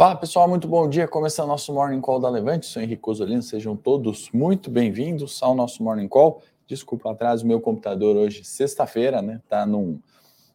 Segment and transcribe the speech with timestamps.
[0.00, 1.06] Fala pessoal, muito bom dia.
[1.06, 5.82] Começando nosso Morning Call da Levante, sou Henrique Cosolino, sejam todos muito bem-vindos ao nosso
[5.82, 6.42] Morning Call.
[6.66, 9.42] Desculpa atrás, o meu computador hoje, sexta-feira, né?
[9.46, 10.00] Tá num,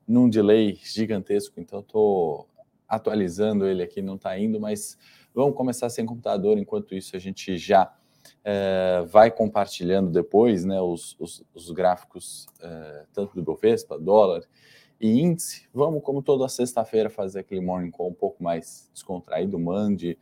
[0.08, 2.48] num delay gigantesco, então estou
[2.90, 4.98] atualizando ele aqui, não está indo, mas
[5.32, 6.58] vamos começar sem computador.
[6.58, 7.94] Enquanto isso, a gente já
[8.44, 14.42] é, vai compartilhando depois né, os, os, os gráficos, é, tanto do Bovespa, dólar
[15.00, 15.68] e índice.
[15.74, 19.60] Vamos, como toda sexta-feira, fazer aquele morning call um pouco mais descontraído.
[19.60, 20.18] Mande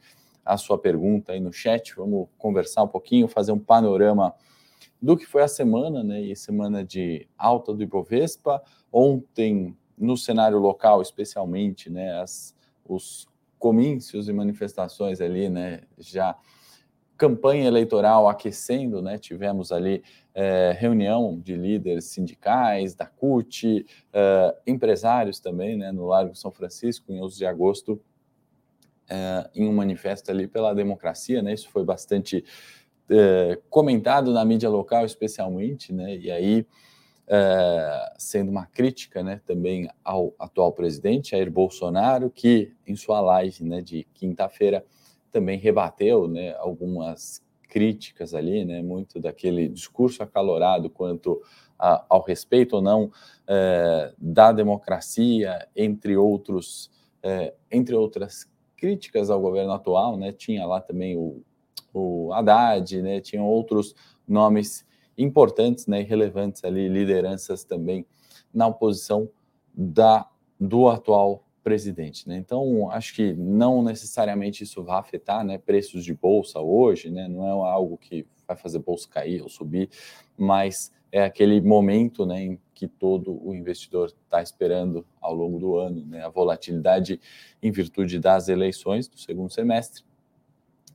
[0.46, 1.96] a sua pergunta aí no chat.
[1.96, 4.34] Vamos conversar um pouquinho, fazer um panorama
[5.02, 6.22] do que foi a semana, né?
[6.22, 8.62] E semana de alta do Ibovespa.
[8.92, 12.20] Ontem, no cenário local, especialmente, né?
[12.20, 13.28] As, os
[13.60, 15.82] comícios e manifestações ali, né?
[15.98, 16.38] Já
[17.18, 19.18] campanha eleitoral aquecendo, né?
[19.18, 25.92] Tivemos ali é, reunião de líderes sindicais, da CUT, é, empresários também, né?
[25.92, 28.02] No Largo São Francisco, em 11 de agosto,
[29.10, 31.54] é, em um manifesto ali pela democracia, né?
[31.54, 32.44] Isso foi bastante
[33.10, 36.16] é, comentado na mídia local, especialmente, né?
[36.18, 36.66] E aí
[37.28, 39.40] é, sendo uma crítica, né?
[39.46, 43.82] Também ao atual presidente Jair Bolsonaro, que em sua live, né?
[43.82, 44.84] De quinta-feira
[45.34, 51.42] também rebateu né, algumas críticas ali, né, muito daquele discurso acalorado quanto
[51.78, 53.12] a, ao respeito ou não
[53.48, 56.92] é, da democracia, entre outros,
[57.24, 61.42] é, entre outras críticas ao governo atual, né, tinha lá também o,
[61.92, 63.96] o Haddad, né, tinham outros
[64.28, 64.86] nomes
[65.18, 68.06] importantes, né, relevantes ali, lideranças também
[68.54, 69.28] na oposição
[69.74, 70.30] da
[70.60, 72.28] do atual presidente.
[72.28, 72.38] Né?
[72.38, 77.28] Então, acho que não necessariamente isso vai afetar né, preços de bolsa hoje, né?
[77.28, 79.90] não é algo que vai fazer bolsa cair ou subir,
[80.38, 85.76] mas é aquele momento né, em que todo o investidor está esperando ao longo do
[85.78, 86.24] ano, né?
[86.24, 87.20] a volatilidade
[87.62, 90.04] em virtude das eleições do segundo semestre,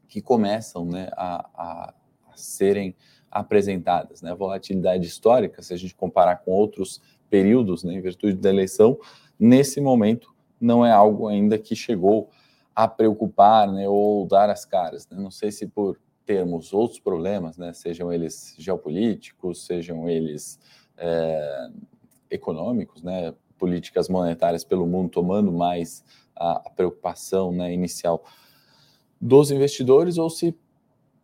[0.07, 1.95] que começam né, a, a,
[2.35, 2.95] serem
[3.31, 4.21] apresentadas.
[4.21, 4.31] Né?
[4.31, 7.01] A volatilidade histórica, se a gente comparar com outros
[7.31, 8.99] períodos, né, em virtude da eleição,
[9.39, 12.31] nesse momento não é algo ainda que chegou
[12.75, 15.09] a preocupar né, ou dar as caras.
[15.09, 15.19] Né?
[15.19, 20.61] Não sei se por termos outros problemas, né, sejam eles geopolíticos, sejam eles
[20.97, 21.71] é,
[22.31, 26.05] econômicos, né, políticas monetárias pelo mundo tomando mais
[26.37, 28.23] a, a preocupação né, inicial
[29.21, 30.55] dos investidores, ou se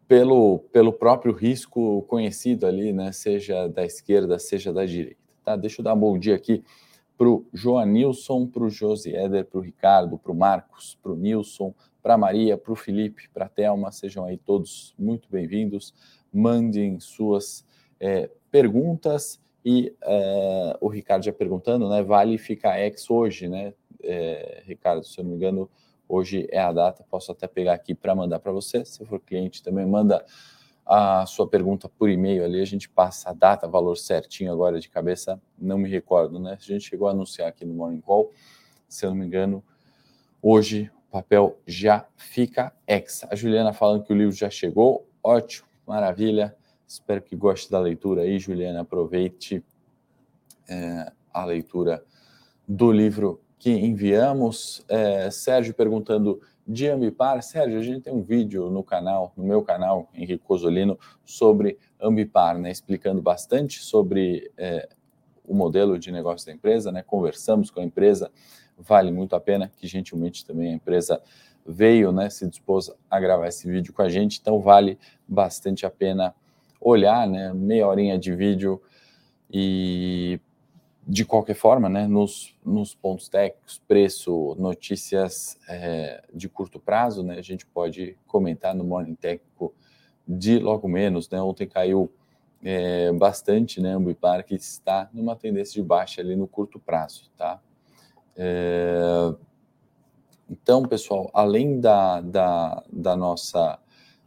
[0.09, 5.21] pelo, pelo próprio risco conhecido ali, né, seja da esquerda, seja da direita.
[5.45, 5.55] Tá?
[5.55, 6.65] Deixa eu dar um bom dia aqui
[7.17, 11.73] para o Joanilson, para o Josieder, para o Ricardo, para o Marcos, para o Nilson,
[12.03, 15.95] para a Maria, para o Felipe, para a Thelma, sejam aí todos muito bem-vindos.
[16.33, 17.65] Mandem suas
[18.01, 22.03] é, perguntas e é, o Ricardo já perguntando, né?
[22.03, 23.73] Vale ficar ex hoje, né?
[24.03, 25.71] É, Ricardo, se eu não me engano,
[26.09, 27.05] hoje é a data.
[27.09, 28.85] Posso até pegar aqui para mandar para você.
[28.85, 30.23] Se for cliente, também manda
[30.87, 34.89] a sua pergunta por e-mail ali, a gente passa a data, valor certinho agora de
[34.89, 36.59] cabeça, não me recordo, né?
[36.61, 38.31] A gente chegou a anunciar aqui no Morning Call,
[38.89, 39.65] se eu não me engano,
[40.43, 43.25] hoje o papel já fica ex.
[43.31, 46.55] A Juliana falando que o livro já chegou, ótimo, maravilha.
[46.87, 48.83] Espero que goste da leitura aí, Juliana.
[48.83, 49.65] Aproveite
[50.69, 52.05] é, a leitura
[52.69, 54.85] do livro que enviamos.
[54.89, 57.43] É, Sérgio perguntando de Ambipar.
[57.43, 62.59] Sérgio, a gente tem um vídeo no canal, no meu canal, Henrique Cosolino, sobre Ambipar,
[62.59, 64.89] né, explicando bastante sobre é,
[65.47, 68.31] o modelo de negócio da empresa, né, conversamos com a empresa,
[68.79, 71.23] vale muito a pena, que gentilmente também a empresa
[71.67, 74.99] veio, né, se dispôs a gravar esse vídeo com a gente, então vale
[75.29, 76.35] bastante a pena
[76.81, 78.81] olhar, né, meia horinha de vídeo
[79.51, 80.41] e
[81.07, 87.39] de qualquer forma, né, nos, nos pontos técnicos, preço, notícias é, de curto prazo, né,
[87.39, 89.75] a gente pode comentar no Morning Técnico
[90.27, 92.11] de logo menos, né, ontem caiu
[92.63, 97.61] é, bastante, né, Ambipar, que está numa tendência de baixa ali no curto prazo, tá?
[98.37, 99.35] É,
[100.49, 103.79] então, pessoal, além da, da, da nossa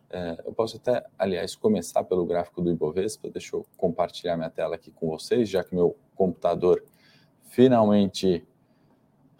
[0.09, 3.29] é, eu posso até, aliás, começar pelo gráfico do Ibovespa.
[3.29, 6.83] Deixa eu compartilhar minha tela aqui com vocês, já que meu computador
[7.49, 8.45] finalmente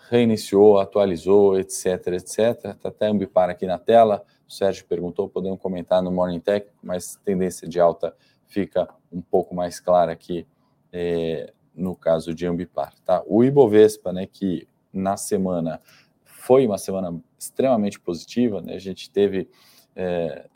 [0.10, 2.40] reiniciou, atualizou, etc, etc.
[2.76, 4.24] Está até Ambipar aqui na tela.
[4.48, 8.16] O Sérgio perguntou, podemos comentar no Morning Tech, mas tendência de alta
[8.46, 10.48] fica um pouco mais clara aqui
[10.94, 12.94] é, no caso de Ambipar.
[13.04, 13.22] Tá?
[13.28, 15.82] O Ibovespa, né, que na semana
[16.24, 18.76] foi uma semana extremamente positiva, né?
[18.76, 19.50] a gente teve
[19.96, 20.48] é,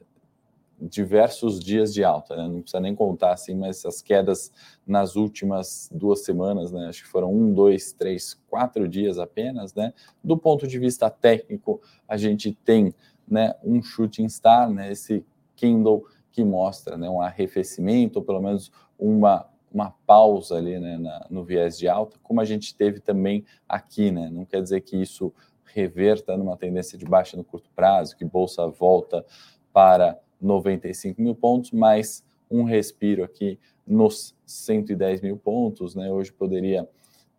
[0.82, 2.48] diversos dias de alta, né?
[2.48, 4.52] não precisa nem contar assim, mas as quedas
[4.86, 6.88] nas últimas duas semanas, né?
[6.88, 9.94] acho que foram um, dois, três, quatro dias apenas, né?
[10.24, 12.94] Do ponto de vista técnico, a gente tem
[13.28, 14.92] né, um shooting star, né?
[14.92, 15.24] Esse
[15.56, 21.28] Kindle que mostra né, um arrefecimento, ou pelo menos uma, uma pausa ali né, na,
[21.30, 24.30] no viés de alta, como a gente teve também aqui, né?
[24.32, 25.32] Não quer dizer que isso
[25.64, 29.26] reverta numa tendência de baixa no curto prazo, que bolsa volta
[29.72, 36.12] para 95 mil pontos, mas um respiro aqui nos 110 mil pontos, né?
[36.12, 36.88] Hoje poderia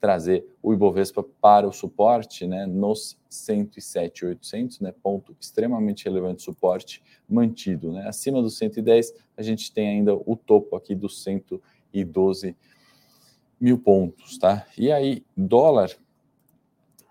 [0.01, 2.67] trazer o Ibovespa para o suporte, né?
[2.67, 4.93] Nos 107,800, né?
[5.03, 8.09] Ponto extremamente relevante suporte mantido, né?
[8.09, 12.57] Acima dos 110, a gente tem ainda o topo aqui dos 112
[13.61, 14.67] mil pontos, tá?
[14.77, 15.91] E aí, dólar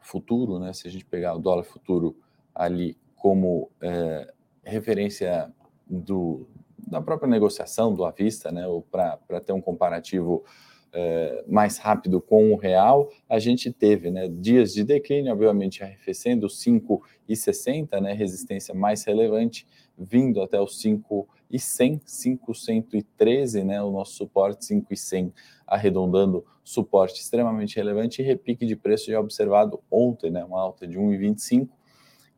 [0.02, 0.74] futuro, né?
[0.74, 2.16] Se a gente pegar o dólar futuro
[2.54, 4.34] ali como é,
[4.64, 5.50] referência
[5.92, 6.48] do,
[6.88, 10.44] da própria negociação do à vista, né, ou para ter um comparativo
[10.94, 16.48] é, mais rápido com o real, a gente teve né, dias de declínio, obviamente arrefecendo
[16.48, 19.68] 5,60, né, resistência mais relevante,
[19.98, 25.34] vindo até os 5,100, 5,113, né, o nosso suporte 5,100,
[25.68, 30.98] arredondando suporte extremamente relevante e repique de preço já observado ontem, né, uma alta de
[30.98, 31.70] 1,25,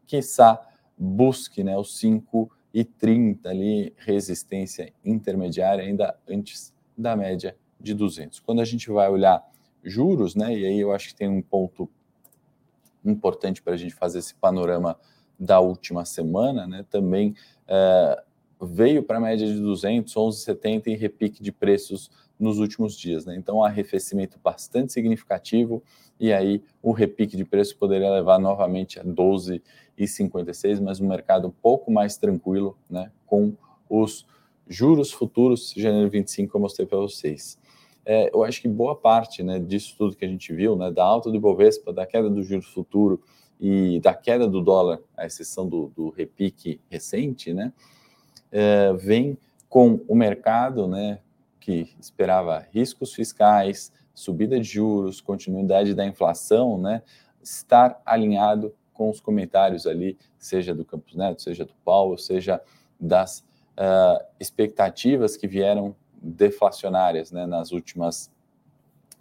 [0.05, 0.59] quiçá
[0.97, 8.39] busque né, os 5 e 30 ali, resistência intermediária, ainda antes da média de 200.
[8.39, 9.43] Quando a gente vai olhar
[9.83, 11.89] juros, né, e aí eu acho que tem um ponto
[13.05, 14.97] importante para a gente fazer esse panorama
[15.37, 17.35] da última semana, né, também
[17.67, 18.23] é,
[18.61, 22.09] veio para a média de 200, 11,70 em repique de preços
[22.39, 23.25] nos últimos dias.
[23.25, 23.35] Né?
[23.35, 25.83] Então, arrefecimento bastante significativo,
[26.23, 31.51] e aí o repique de preço poderia levar novamente a 12,56, mas um mercado um
[31.51, 33.11] pouco mais tranquilo, né?
[33.25, 33.53] com
[33.89, 34.25] os
[34.65, 37.59] juros futuros, janeiro 25, que eu mostrei para vocês.
[38.05, 41.03] É, eu acho que boa parte né, disso tudo que a gente viu, né, da
[41.03, 43.21] alta do Ibovespa, da queda do juros futuro
[43.59, 47.73] e da queda do dólar, à exceção do, do repique recente, né,
[48.49, 49.37] é, vem
[49.67, 51.19] com o mercado né,
[51.59, 57.01] que esperava riscos fiscais, subida de juros, continuidade da inflação, né,
[57.41, 62.61] estar alinhado com os comentários ali, seja do Campos Neto, seja do Paulo, seja
[62.99, 63.39] das
[63.71, 68.31] uh, expectativas que vieram deflacionárias né, nas últimas,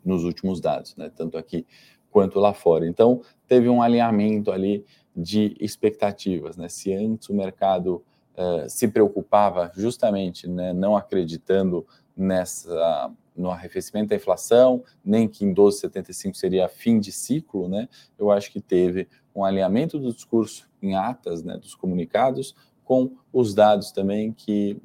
[0.04, 1.66] nos últimos dados, né, tanto aqui
[2.10, 2.86] quanto lá fora.
[2.86, 4.84] Então, teve um alinhamento ali
[5.16, 6.56] de expectativas.
[6.56, 6.68] Né?
[6.68, 8.04] Se antes o mercado
[8.36, 15.54] uh, se preocupava justamente, né, não acreditando nessa no arrefecimento da inflação, nem que em
[15.54, 17.88] 12,75 seria fim de ciclo, né?
[18.18, 23.54] Eu acho que teve um alinhamento do discurso em atas, né, dos comunicados, com os
[23.54, 24.76] dados também que,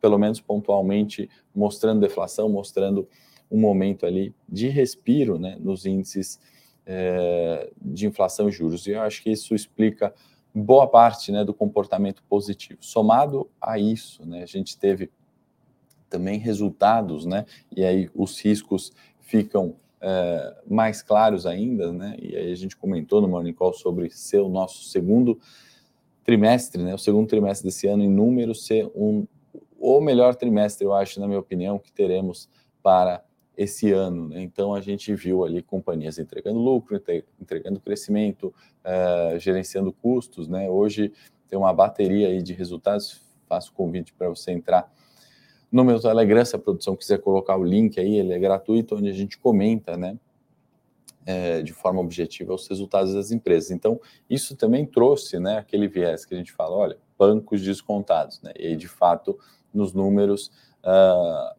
[0.00, 3.08] pelo menos pontualmente, mostrando deflação, mostrando
[3.50, 6.40] um momento ali de respiro, né, nos índices
[6.86, 8.86] é, de inflação e juros.
[8.86, 10.12] E eu acho que isso explica
[10.54, 12.78] boa parte, né, do comportamento positivo.
[12.82, 15.10] Somado a isso, né, a gente teve
[16.14, 17.44] também resultados, né?
[17.76, 22.16] E aí os riscos ficam é, mais claros ainda, né?
[22.22, 25.40] E aí a gente comentou no Morning Call sobre ser o nosso segundo
[26.22, 26.94] trimestre, né?
[26.94, 29.26] O segundo trimestre desse ano em número ser um
[29.76, 32.48] o melhor trimestre, eu acho, na minha opinião, que teremos
[32.82, 33.22] para
[33.54, 34.28] esse ano.
[34.28, 34.40] Né?
[34.40, 37.02] Então a gente viu ali companhias entregando lucro,
[37.38, 40.48] entregando crescimento, uh, gerenciando custos.
[40.48, 40.70] Né?
[40.70, 41.12] Hoje
[41.48, 43.20] tem uma bateria aí de resultados.
[43.46, 44.90] Faço convite para você entrar
[45.74, 49.08] no meu Telegram, se a produção quiser colocar o link aí, ele é gratuito, onde
[49.08, 50.16] a gente comenta, né,
[51.26, 53.72] é, de forma objetiva os resultados das empresas.
[53.72, 54.00] Então,
[54.30, 58.68] isso também trouxe, né, aquele viés que a gente fala, olha, bancos descontados, né, e
[58.68, 59.36] aí, de fato,
[59.74, 60.52] nos números,
[60.84, 61.58] uh,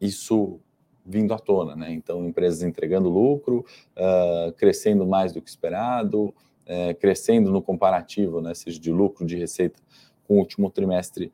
[0.00, 0.58] isso
[1.06, 3.64] vindo à tona, né, então, empresas entregando lucro,
[3.96, 9.36] uh, crescendo mais do que esperado, uh, crescendo no comparativo, né, seja de lucro, de
[9.36, 9.78] receita,
[10.26, 11.32] com o último trimestre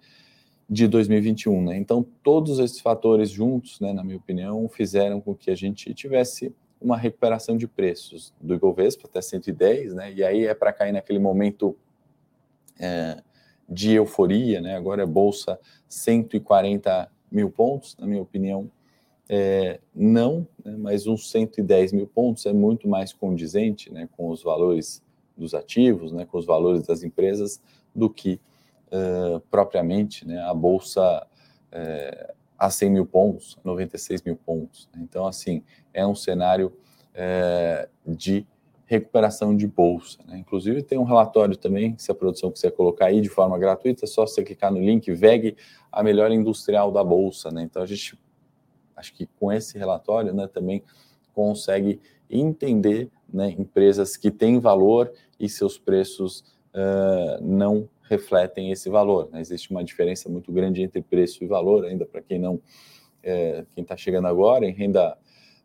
[0.69, 1.63] de 2021.
[1.63, 1.77] Né?
[1.77, 6.55] Então, todos esses fatores juntos, né, na minha opinião, fizeram com que a gente tivesse
[6.81, 10.13] uma recuperação de preços do Ibovespa até 110, né?
[10.13, 11.75] E aí é para cair naquele momento
[12.79, 13.23] é,
[13.67, 14.77] de euforia, né?
[14.77, 18.71] Agora é bolsa 140 mil pontos, na minha opinião,
[19.29, 20.77] é, não, né?
[20.77, 24.07] mas uns 110 mil pontos é muito mais condizente, né?
[24.15, 25.03] Com os valores
[25.37, 26.27] dos ativos, né?
[26.27, 27.63] Com os valores das empresas
[27.95, 28.39] do que
[28.95, 31.27] uh, propriamente né, a bolsa
[31.73, 34.89] uh, a 100 mil pontos, 96 mil pontos.
[34.97, 36.73] Então, assim, é um cenário
[37.15, 38.47] uh, de
[38.87, 40.19] recuperação de bolsa.
[40.27, 40.39] Né?
[40.39, 44.09] Inclusive, tem um relatório também, se a produção quiser colocar aí de forma gratuita, é
[44.09, 45.57] só você clicar no link VEG,
[45.91, 47.51] a melhor industrial da bolsa.
[47.51, 47.63] Né?
[47.63, 48.19] Então, a gente,
[48.97, 50.83] acho que com esse relatório, né, também
[51.33, 56.41] consegue entender né, empresas que têm valor e seus preços
[56.75, 59.29] uh, não refletem esse valor.
[59.31, 59.41] Né?
[59.41, 62.61] Existe uma diferença muito grande entre preço e valor, ainda para quem não,
[63.23, 65.17] é, quem está chegando agora, em renda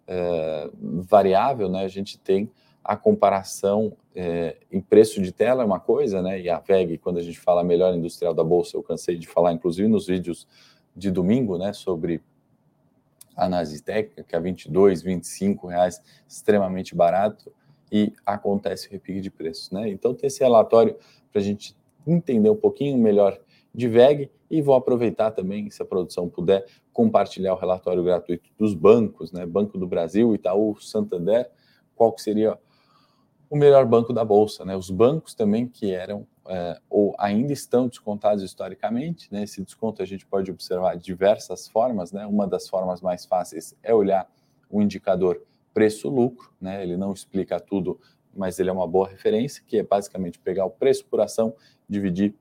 [0.08, 2.50] é, variável, né, a gente tem
[2.84, 6.41] a comparação é, em preço de tela é uma coisa, né?
[6.41, 9.53] E a VEG, quando a gente fala melhor industrial da bolsa, eu cansei de falar,
[9.53, 10.48] inclusive nos vídeos
[10.96, 12.22] de domingo, né, sobre
[13.36, 13.48] a
[13.86, 17.53] técnica, que é 22, 25 reais, extremamente barato,
[17.91, 19.89] e acontece o repique de preços, né?
[19.89, 20.98] Então tem esse relatório
[21.31, 23.39] para a gente entender um pouquinho melhor
[23.73, 28.73] de VEG e vou aproveitar também, se a produção puder, compartilhar o relatório gratuito dos
[28.73, 29.45] bancos, né?
[29.45, 31.49] Banco do Brasil, Itaú, Santander,
[31.95, 32.57] qual que seria
[33.49, 34.75] o melhor banco da Bolsa, né?
[34.75, 39.43] Os bancos também que eram é, ou ainda estão descontados historicamente, né?
[39.43, 42.25] Esse desconto a gente pode observar de diversas formas, né?
[42.25, 44.27] Uma das formas mais fáceis é olhar
[44.69, 45.41] o indicador
[45.73, 46.81] preço-lucro, né?
[46.81, 47.99] Ele não explica tudo,
[48.36, 51.53] mas ele é uma boa referência, que é basicamente pegar o preço por ação,
[51.88, 52.33] dividir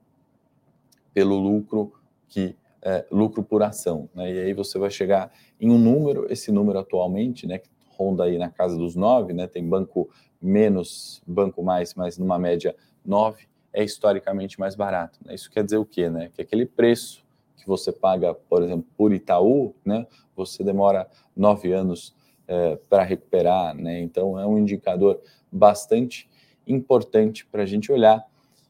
[1.13, 1.93] pelo lucro
[2.27, 4.31] que é, lucro por ação, né?
[4.31, 8.37] E aí você vai chegar em um número, esse número atualmente, né, que ronda aí
[8.37, 9.47] na casa dos nove, né?
[9.47, 10.09] Tem banco
[10.41, 15.19] menos, banco mais, mas numa média nove é historicamente mais barato.
[15.25, 15.35] Né?
[15.35, 16.31] Isso quer dizer o quê, né?
[16.33, 17.23] Que aquele preço
[17.57, 20.07] que você paga, por exemplo, por Itaú, né?
[20.35, 22.15] Você demora nove anos
[22.49, 24.01] é, para recuperar, né?
[24.01, 26.27] Então é um indicador bastante
[26.65, 28.25] importante para a gente olhar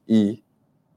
[0.08, 0.44] e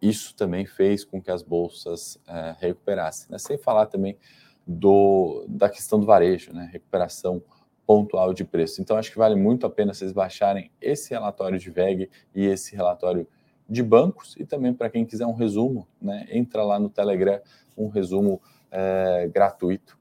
[0.00, 3.28] isso também fez com que as bolsas é, recuperassem.
[3.30, 3.38] Né?
[3.38, 4.18] Sem falar também
[4.66, 6.68] do, da questão do varejo, né?
[6.72, 7.40] recuperação
[7.86, 8.82] pontual de preço.
[8.82, 12.74] Então, acho que vale muito a pena vocês baixarem esse relatório de VEG e esse
[12.74, 13.28] relatório
[13.68, 14.34] de bancos.
[14.38, 16.26] E também, para quem quiser um resumo, né?
[16.30, 17.40] entra lá no Telegram,
[17.76, 18.40] um resumo
[18.72, 19.96] é, gratuito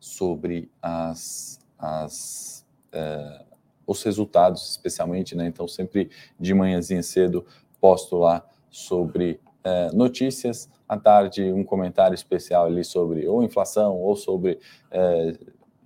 [0.00, 3.44] sobre as, as, é,
[3.86, 5.34] os resultados, especialmente.
[5.36, 5.46] Né?
[5.46, 7.46] Então, sempre de manhãzinha cedo,
[7.80, 14.16] posto lá sobre é, notícias, à tarde um comentário especial ali sobre ou inflação, ou
[14.16, 14.58] sobre
[14.90, 15.32] é,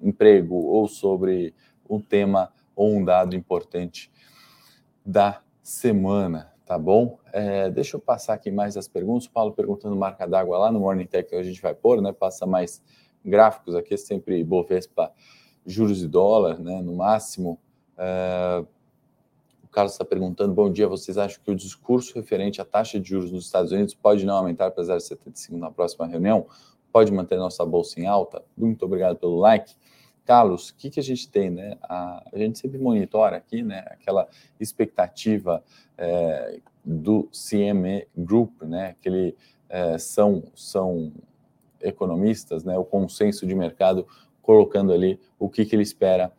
[0.00, 1.54] emprego, ou sobre
[1.88, 4.10] um tema ou um dado importante
[5.04, 7.18] da semana, tá bom?
[7.32, 9.26] É, deixa eu passar aqui mais as perguntas.
[9.26, 12.12] O Paulo perguntando marca d'água lá no Morning Tech que a gente vai pôr, né?
[12.12, 12.82] Passa mais
[13.24, 15.12] gráficos aqui, sempre Bovespa,
[15.66, 16.80] juros e dólar, né?
[16.82, 17.58] No máximo.
[17.96, 18.64] É,
[19.70, 23.32] Carlos está perguntando: bom dia, vocês acham que o discurso referente à taxa de juros
[23.32, 26.46] nos Estados Unidos pode não aumentar para 0,75 na próxima reunião?
[26.92, 28.42] Pode manter nossa bolsa em alta?
[28.56, 29.74] Muito obrigado pelo like.
[30.24, 31.76] Carlos, o que, que a gente tem, né?
[31.82, 33.84] A, a gente sempre monitora aqui, né?
[33.86, 34.28] Aquela
[34.60, 35.64] expectativa
[35.96, 38.90] é, do CME Group, né?
[38.90, 39.34] Aquele
[39.68, 41.12] é, são são
[41.80, 42.78] economistas, né?
[42.78, 44.06] O consenso de mercado
[44.42, 46.32] colocando ali o que, que ele espera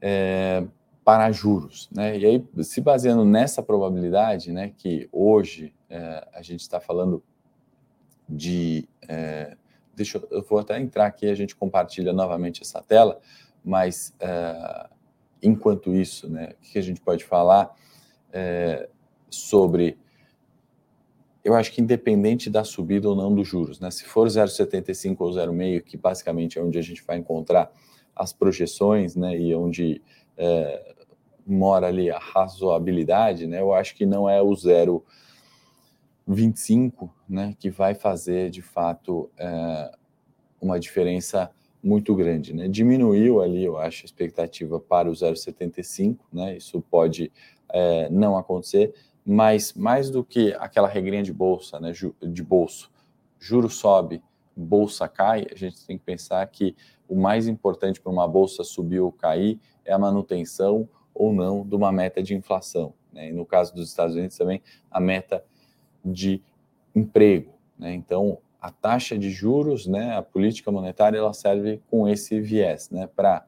[0.00, 0.64] é,
[1.04, 1.88] para juros.
[1.92, 2.18] Né?
[2.18, 7.22] E aí, se baseando nessa probabilidade, né, que hoje é, a gente está falando
[8.28, 8.88] de.
[9.08, 9.56] É,
[9.94, 13.20] deixa eu, eu, vou até entrar aqui, a gente compartilha novamente essa tela,
[13.64, 14.88] mas é,
[15.42, 17.74] enquanto isso, né, o que a gente pode falar
[18.32, 18.88] é,
[19.30, 19.98] sobre.
[21.46, 25.30] Eu acho que independente da subida ou não dos juros, né, se for 0,75 ou
[25.30, 27.70] 0,5, que basicamente é onde a gente vai encontrar
[28.16, 30.02] as projeções, né, e onde
[30.36, 30.96] é,
[31.46, 33.60] mora ali a razoabilidade, né?
[33.60, 39.92] Eu acho que não é o 0,25, né, que vai fazer de fato é,
[40.60, 41.48] uma diferença
[41.80, 42.66] muito grande, né?
[42.66, 46.56] Diminuiu ali, eu acho, a expectativa para o 0,75, né?
[46.56, 47.30] Isso pode
[47.72, 48.92] é, não acontecer,
[49.26, 51.92] mas mais do que aquela regrinha de bolsa, né?
[52.22, 52.92] De bolso,
[53.40, 54.22] juro sobe,
[54.56, 56.76] bolsa cai, a gente tem que pensar que
[57.08, 61.74] o mais importante para uma bolsa subir ou cair é a manutenção ou não de
[61.74, 62.94] uma meta de inflação.
[63.12, 63.30] Né?
[63.30, 65.44] E no caso dos Estados Unidos também, a meta
[66.04, 66.42] de
[66.94, 67.52] emprego.
[67.78, 67.94] Né?
[67.94, 73.06] Então, a taxa de juros, né, a política monetária, ela serve com esse viés, né,
[73.06, 73.44] para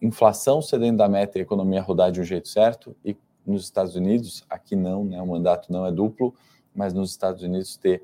[0.00, 3.94] inflação cedendo da meta e a economia rodar de um jeito certo, e nos Estados
[3.94, 6.34] Unidos, aqui não, né, o mandato não é duplo,
[6.74, 8.02] mas nos Estados Unidos ter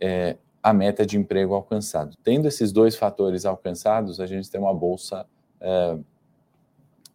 [0.00, 2.16] é, a meta de emprego alcançado.
[2.24, 5.26] Tendo esses dois fatores alcançados, a gente tem uma bolsa
[5.60, 5.98] é,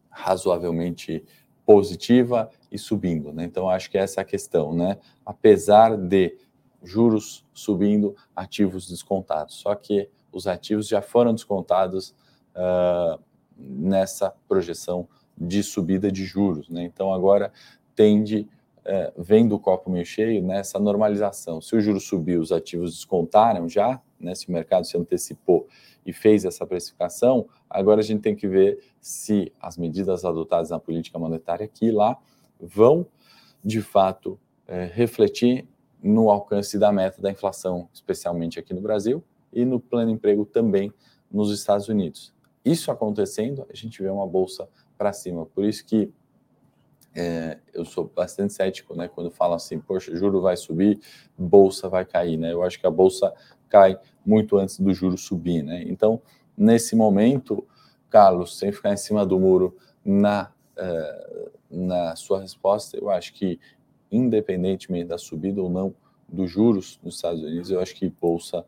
[0.10, 1.24] razoavelmente
[1.66, 3.34] positiva e subindo.
[3.34, 3.44] Né?
[3.44, 4.74] Então, acho que essa é a questão.
[4.74, 4.98] Né?
[5.26, 6.38] Apesar de
[6.84, 9.56] juros subindo, ativos descontados.
[9.56, 12.16] Só que os ativos já foram descontados
[12.56, 13.20] uh,
[13.58, 15.08] nessa projeção
[15.42, 16.70] de subida de juros.
[16.70, 16.84] Né?
[16.84, 17.52] Então, agora
[17.96, 18.48] tende,
[18.86, 21.60] é, vem do copo meio cheio, nessa né, normalização.
[21.60, 25.68] Se o juro subiu, os ativos descontaram já, né, se o mercado se antecipou
[26.06, 30.80] e fez essa precificação, agora a gente tem que ver se as medidas adotadas na
[30.80, 32.18] política monetária aqui e lá
[32.60, 33.06] vão,
[33.64, 35.68] de fato, é, refletir
[36.02, 40.94] no alcance da meta da inflação, especialmente aqui no Brasil, e no plano emprego também
[41.32, 42.34] nos Estados Unidos.
[42.64, 44.70] Isso acontecendo, a gente vê uma bolsa
[45.02, 45.48] para cima.
[45.48, 46.14] Por isso que
[47.16, 51.00] é, eu sou bastante cético, né, quando falam assim, poxa, juro vai subir,
[51.36, 52.54] bolsa vai cair, né?
[52.54, 53.34] Eu acho que a bolsa
[53.68, 55.84] cai muito antes do juro subir, né?
[55.88, 56.22] Então,
[56.56, 57.68] nesse momento,
[58.12, 63.60] Carlos, sem ficar em cima do muro na uh, na sua resposta, eu acho que
[64.12, 65.96] independentemente da subida ou não
[66.30, 68.66] dos juros nos Estados Unidos, eu acho que bolsa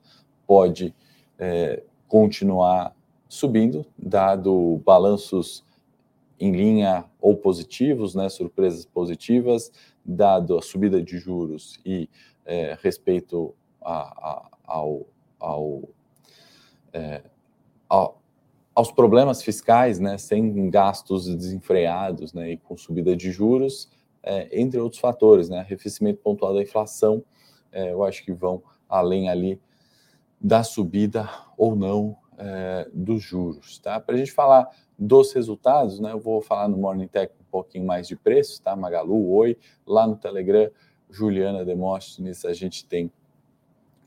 [0.47, 0.95] pode
[1.37, 2.95] é, continuar
[3.27, 5.65] subindo, dado balanços
[6.39, 9.71] em linha ou positivos, né, surpresas positivas,
[10.03, 12.09] dado a subida de juros e
[12.45, 15.07] é, respeito a, a, ao,
[15.39, 15.89] ao,
[16.91, 17.23] é,
[17.87, 18.21] ao,
[18.75, 23.89] aos problemas fiscais, né, sem gastos desenfreados né, e com subida de juros,
[24.21, 27.23] é, entre outros fatores, né, arrefecimento pontual da inflação,
[27.71, 29.59] é, eu acho que vão além ali
[30.39, 33.79] da subida ou não é, dos juros.
[33.79, 33.99] Tá?
[33.99, 37.85] Para a gente falar dos resultados, né, eu vou falar no Morning Tech um pouquinho
[37.85, 38.75] mais de preço, tá?
[38.75, 40.69] Magalu, Oi, lá no Telegram,
[41.09, 43.11] Juliana Demóstenes, a gente tem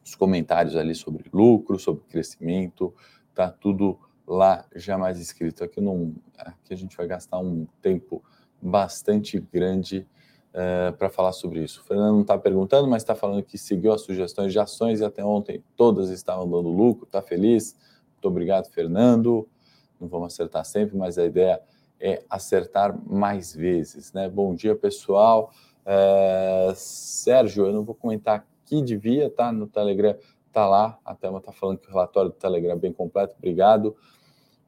[0.04, 2.94] os comentários ali sobre lucro, sobre crescimento,
[3.34, 5.64] tá tudo lá já mais escrito.
[5.64, 8.22] Aqui, não, aqui a gente vai gastar um tempo
[8.60, 10.06] bastante grande
[10.52, 11.80] uh, para falar sobre isso.
[11.80, 15.04] O Fernando não está perguntando, mas está falando que seguiu as sugestões de ações e
[15.04, 17.76] até ontem todas estavam dando lucro, está feliz.
[18.14, 19.48] Muito obrigado, Fernando.
[20.00, 21.60] Não vamos acertar sempre, mas a ideia
[22.00, 24.12] é acertar mais vezes.
[24.12, 24.28] Né?
[24.28, 25.52] Bom dia, pessoal.
[25.86, 29.52] Uh, Sérgio, eu não vou comentar aqui, devia, tá?
[29.52, 30.16] No Telegram
[30.52, 30.98] tá lá.
[31.04, 33.34] A Thelma tá falando que o relatório do Telegram é bem completo.
[33.38, 33.96] Obrigado.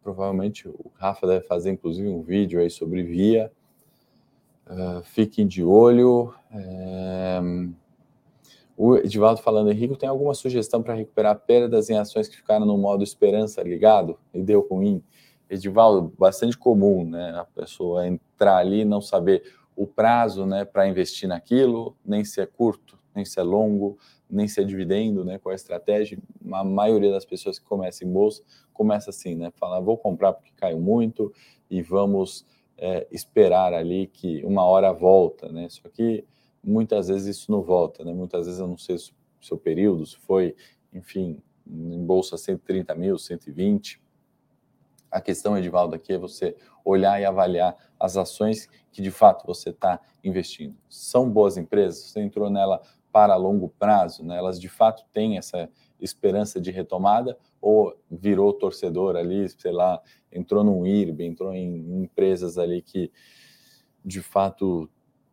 [0.03, 3.51] Provavelmente o Rafa deve fazer, inclusive, um vídeo aí sobre Via.
[4.67, 6.33] Uh, fiquem de olho.
[6.53, 7.41] É...
[8.81, 12.79] O Edivaldo falando, Henrique, tem alguma sugestão para recuperar perdas em ações que ficaram no
[12.79, 15.03] modo esperança ligado e deu ruim?
[15.51, 17.37] Edivaldo, bastante comum, né?
[17.41, 19.43] A pessoa entrar ali e não saber
[19.75, 23.99] o prazo, né, para investir naquilo, nem se é curto, nem se é longo,
[24.31, 25.39] nem se é dividendo, né?
[25.39, 26.17] Qual é a estratégia?
[26.53, 29.51] A maioria das pessoas que começam em bolsa começa assim, né?
[29.57, 31.33] Falar, vou comprar porque caiu muito
[31.69, 35.69] e vamos é, esperar ali que uma hora volta, né?
[35.69, 36.25] Só que
[36.69, 38.13] muitas vezes isso não volta, né?
[38.13, 40.55] Muitas vezes eu não sei se o seu período, se foi,
[40.93, 44.01] enfim, em bolsa 130 mil, 120.
[45.11, 46.55] A questão, Edivaldo, aqui é você
[46.85, 50.77] olhar e avaliar as ações que de fato você está investindo.
[50.89, 51.99] São boas empresas?
[52.05, 54.25] Você entrou nela para longo prazo?
[54.25, 54.37] Né?
[54.37, 60.01] Elas de fato têm essa esperança de retomada ou virou torcedor ali, sei lá,
[60.31, 63.11] entrou num IRB, entrou em empresas ali que
[64.05, 64.89] de fato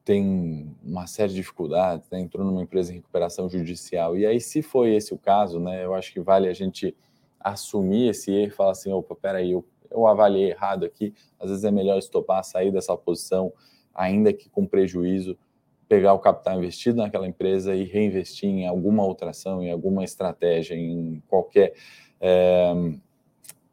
[0.06, 2.20] tem uma série de dificuldades, né?
[2.20, 4.15] entrou numa empresa em recuperação judicial.
[4.15, 6.96] E aí, se foi esse o caso, né, eu acho que vale a gente
[7.39, 11.63] assumir esse erro e falar assim, opa, peraí, eu, eu avaliei errado aqui, às vezes
[11.63, 13.52] é melhor estopar, sair dessa posição,
[13.96, 15.36] ainda que com prejuízo,
[15.88, 20.76] pegar o capital investido naquela empresa e reinvestir em alguma outra ação, em alguma estratégia,
[20.76, 21.74] em qualquer
[22.22, 22.74] é,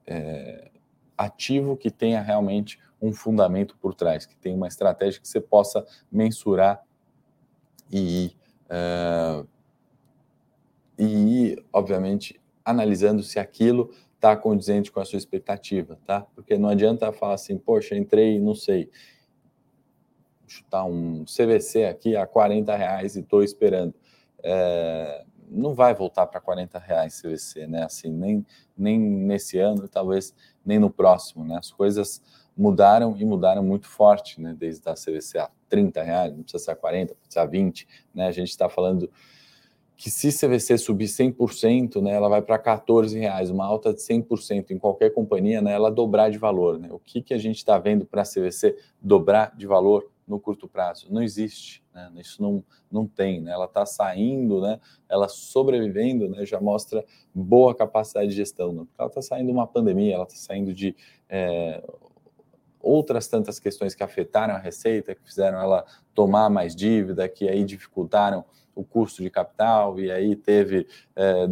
[0.07, 0.71] é,
[1.17, 5.85] ativo que tenha realmente um fundamento por trás, que tenha uma estratégia que você possa
[6.11, 6.83] mensurar
[7.91, 8.35] e,
[8.71, 9.47] uh,
[10.97, 16.21] e obviamente, analisando se aquilo está condizente com a sua expectativa, tá?
[16.35, 18.89] Porque não adianta falar assim, poxa, entrei, não sei,
[20.47, 23.95] chutar um CVC aqui a 40 reais e estou esperando.
[24.45, 27.83] É, não vai voltar para 40 reais CVC, né?
[27.83, 30.35] Assim, nem, nem nesse ano, talvez
[30.65, 31.57] nem no próximo, né?
[31.59, 32.23] As coisas
[32.57, 34.55] mudaram e mudaram muito forte, né?
[34.59, 37.89] Desde a CVC a 30 reais, não precisa ser a 40, precisa ser a 20,
[38.15, 38.27] né?
[38.27, 39.11] A gente está falando
[39.97, 44.73] que se CVC subir 100%, né, ela vai para 14 reais, uma alta de 100%
[44.73, 46.89] em qualquer companhia, né, ela dobrar de valor, né?
[46.91, 50.67] O que que a gente está vendo para a CVC dobrar de valor no curto
[50.67, 51.07] prazo?
[51.09, 52.11] Não existe, né?
[52.17, 53.53] Isso não não tem, né?
[53.53, 54.79] Ela está saindo, né?
[55.09, 56.45] Ela sobrevivendo, né?
[56.45, 58.87] Já mostra boa capacidade de gestão, né?
[58.99, 60.95] Ela está saindo de uma pandemia, ela está saindo de
[61.29, 61.83] é,
[62.83, 67.65] outras tantas questões que afetaram a receita, que fizeram ela tomar mais dívida, que aí
[67.65, 71.47] dificultaram o custo de capital, e aí teve é,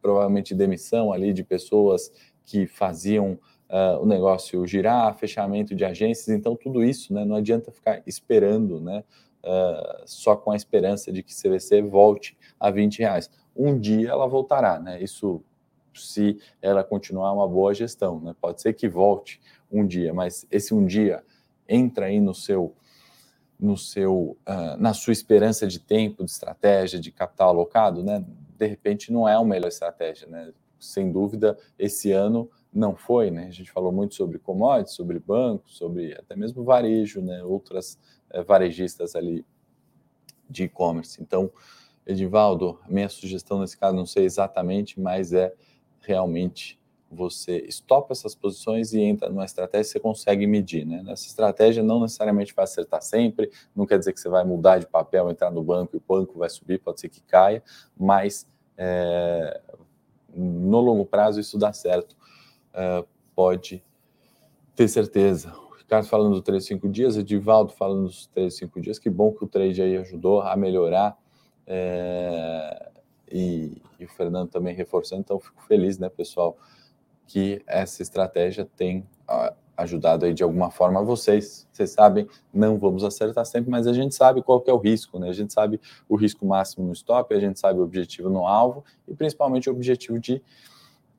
[0.00, 2.12] provavelmente demissão ali de pessoas
[2.44, 3.38] que faziam
[3.70, 8.80] uh, o negócio girar, fechamento de agências, então tudo isso, né, não adianta ficar esperando,
[8.80, 9.04] né,
[9.44, 13.30] uh, só com a esperança de que CVC volte a 20 reais.
[13.56, 15.42] Um dia ela voltará, né, isso
[15.94, 20.74] se ela continuar uma boa gestão, né, pode ser que volte um dia, mas esse
[20.74, 21.22] um dia
[21.68, 22.74] entra aí no seu
[23.58, 28.24] no seu uh, na sua esperança de tempo, de estratégia, de capital alocado, né?
[28.56, 30.52] De repente não é a melhor estratégia, né?
[30.78, 33.48] Sem dúvida, esse ano não foi, né?
[33.48, 37.44] A gente falou muito sobre commodities, sobre bancos, sobre até mesmo varejo, né?
[37.44, 37.98] Outras
[38.34, 39.44] uh, varejistas ali
[40.48, 41.22] de e-commerce.
[41.22, 41.52] Então,
[42.06, 45.54] Edivaldo, minha sugestão nesse caso, não sei exatamente, mas é
[46.00, 50.86] realmente você estopa essas posições e entra numa estratégia que você consegue medir.
[50.86, 51.02] Né?
[51.08, 54.86] Essa estratégia não necessariamente vai acertar sempre, não quer dizer que você vai mudar de
[54.86, 57.62] papel, entrar no banco e o banco vai subir, pode ser que caia,
[57.98, 58.46] mas
[58.78, 59.60] é,
[60.32, 62.16] no longo prazo isso dá certo,
[62.72, 63.82] é, pode
[64.76, 65.52] ter certeza.
[65.68, 69.32] O Ricardo falando do 3, 5 dias, Edivaldo falando dos 3, 5 dias, que bom
[69.32, 71.18] que o trade aí ajudou a melhorar.
[71.66, 72.89] É,
[73.30, 76.56] e, e o Fernando também reforçando, então fico feliz, né, pessoal?
[77.30, 79.06] que essa estratégia tem
[79.76, 81.64] ajudado aí de alguma forma vocês.
[81.70, 85.28] Vocês sabem, não vamos acertar sempre, mas a gente sabe qual é o risco, né?
[85.28, 88.84] A gente sabe o risco máximo no stop, a gente sabe o objetivo no alvo
[89.06, 90.42] e principalmente o objetivo de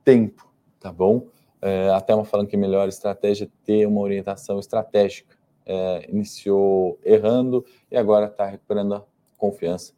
[0.03, 1.27] tempo, tá bom?
[1.61, 5.33] É, até uma falando que a melhor estratégia é ter uma orientação estratégica.
[5.65, 9.03] É, iniciou errando e agora está recuperando a
[9.37, 9.93] confiança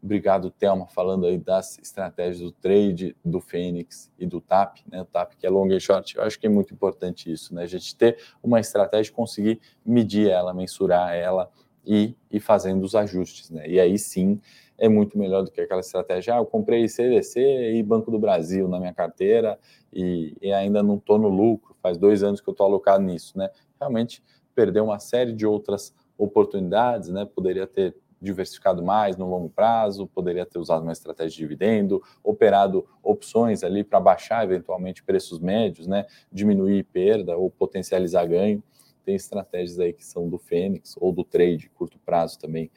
[0.00, 5.02] Obrigado, Thelma, falando aí das estratégias do trade, do Fênix e do TAP, né?
[5.02, 6.16] O TAP que é long e short.
[6.16, 7.64] Eu acho que é muito importante isso, né?
[7.64, 11.50] A gente ter uma estratégia, conseguir medir ela, mensurar ela
[11.84, 13.68] e ir fazendo os ajustes, né?
[13.68, 14.40] E aí sim
[14.78, 16.34] é muito melhor do que aquela estratégia.
[16.34, 19.58] Ah, eu comprei CVC e Banco do Brasil na minha carteira
[19.92, 21.74] e, e ainda não estou no lucro.
[21.82, 23.50] Faz dois anos que eu estou alocado nisso, né?
[23.80, 24.22] Realmente
[24.54, 27.24] perdeu uma série de outras oportunidades, né?
[27.24, 32.86] Poderia ter diversificado mais no longo prazo, poderia ter usado uma estratégia de dividendo, operado
[33.02, 38.62] opções ali para baixar eventualmente preços médios, né, diminuir perda ou potencializar ganho.
[39.04, 42.70] Tem estratégias aí que são do Fênix ou do trade curto prazo também,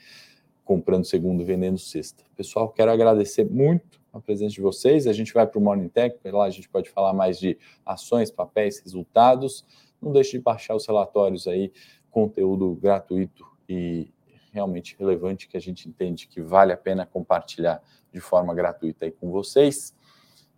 [0.64, 2.24] comprando segundo, vendendo sexta.
[2.36, 5.08] Pessoal, quero agradecer muito a presença de vocês.
[5.08, 8.32] A gente vai para o Morning Tech, lá a gente pode falar mais de ações,
[8.32, 9.66] papéis, resultados.
[10.02, 11.72] Não deixe de baixar os relatórios aí,
[12.10, 14.12] conteúdo gratuito e
[14.52, 19.12] realmente relevante que a gente entende que vale a pena compartilhar de forma gratuita aí
[19.12, 19.96] com vocês.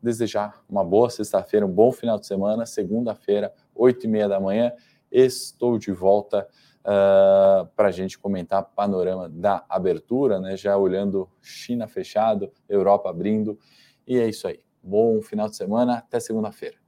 [0.01, 2.65] Desejar uma boa sexta-feira, um bom final de semana.
[2.65, 4.73] Segunda-feira, oito e meia da manhã,
[5.09, 6.47] estou de volta
[6.81, 10.57] uh, para a gente comentar panorama da abertura, né?
[10.57, 13.57] Já olhando China fechado, Europa abrindo.
[14.05, 14.59] E é isso aí.
[14.81, 16.82] Bom final de semana, até segunda-feira.